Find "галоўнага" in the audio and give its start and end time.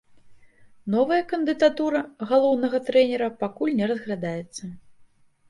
2.33-2.77